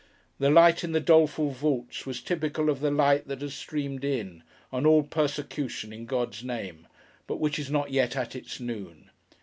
[0.39, 4.41] The light in the doleful vaults was typical of the light that has streamed in,
[4.71, 6.87] on all persecution in God's name,
[7.27, 9.11] but which is not yet at its noon!